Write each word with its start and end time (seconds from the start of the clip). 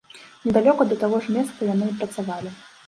Недалёка 0.45 0.87
да 0.93 0.97
таго 1.03 1.21
ж 1.27 1.37
месца 1.37 1.71
яны 1.73 1.85
і 1.95 1.99
працавалі. 2.03 2.59